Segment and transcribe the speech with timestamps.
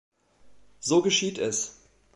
[0.79, 1.79] So geschieht es.